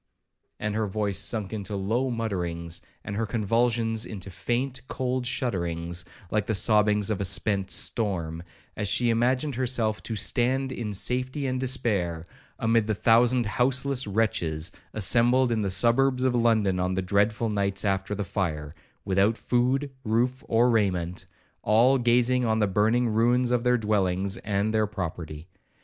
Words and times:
and 0.59 0.73
her 0.73 0.87
voice 0.87 1.19
sunk 1.19 1.53
into 1.53 1.75
low 1.75 2.09
mutterings, 2.09 2.81
and 3.03 3.15
her 3.15 3.27
convulsions 3.27 4.03
into 4.03 4.31
faint, 4.31 4.81
cold 4.87 5.27
shudderings, 5.27 6.03
like 6.31 6.47
the 6.47 6.55
sobbings 6.55 7.11
of 7.11 7.21
a 7.21 7.23
spent 7.23 7.69
storm, 7.69 8.41
as 8.75 8.87
she 8.87 9.11
imagined 9.11 9.53
herself 9.53 10.01
to 10.01 10.15
'stand 10.15 10.71
in 10.71 10.91
safety 10.91 11.45
and 11.45 11.59
despair,' 11.59 12.25
amid 12.57 12.87
the 12.87 12.95
thousand 12.95 13.45
houseless 13.45 14.07
wretches 14.07 14.71
assembled 14.91 15.51
in 15.51 15.61
the 15.61 15.69
suburbs 15.69 16.23
of 16.23 16.33
London 16.33 16.79
on 16.79 16.95
the 16.95 17.01
dreadful 17.03 17.49
nights 17.49 17.85
after 17.85 18.15
the 18.15 18.23
fire, 18.25 18.73
without 19.05 19.37
food, 19.37 19.91
roof, 20.03 20.43
or 20.47 20.71
raiment, 20.71 21.27
all 21.61 21.99
gazing 21.99 22.43
on 22.43 22.57
the 22.57 22.65
burning 22.65 23.07
ruins 23.07 23.51
of 23.51 23.63
their 23.63 23.77
dwellings 23.77 24.37
and 24.37 24.73
their 24.73 24.87
property. 24.87 25.45